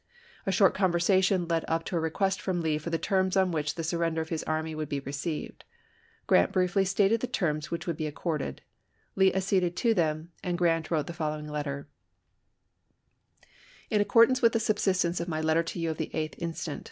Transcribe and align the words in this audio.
A 0.47 0.51
short 0.51 0.73
conversation 0.73 1.47
led 1.47 1.63
up 1.67 1.83
to 1.85 1.95
a 1.95 1.99
request 1.99 2.41
from 2.41 2.59
Lee 2.59 2.79
for 2.79 2.89
the 2.89 2.97
terms 2.97 3.37
on 3.37 3.51
which 3.51 3.75
the 3.75 3.83
sur 3.83 3.99
render 3.99 4.19
of 4.19 4.29
his 4.29 4.41
army 4.45 4.73
would 4.73 4.89
be 4.89 4.99
received. 4.99 5.63
Grant 6.25 6.51
briefly 6.51 6.85
stated 6.85 7.21
the 7.21 7.27
terms 7.27 7.69
which 7.69 7.85
would 7.85 7.97
be 7.97 8.07
accorded. 8.07 8.63
Lee 9.15 9.31
acceded 9.31 9.75
to 9.75 9.93
them, 9.93 10.31
and 10.43 10.57
Grant 10.57 10.89
wrote 10.89 11.05
the 11.05 11.13
following 11.13 11.47
letter: 11.47 11.87
In 13.91 14.01
accordance 14.01 14.41
with 14.41 14.53
the 14.53 14.59
substance 14.59 15.19
of 15.19 15.27
my 15.27 15.39
letter 15.39 15.61
to 15.61 15.79
yon 15.79 15.91
of 15.91 15.97
the 15.97 16.09
8th 16.15 16.33
inst. 16.39 16.69